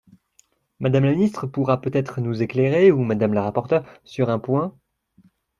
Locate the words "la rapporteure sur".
3.33-4.31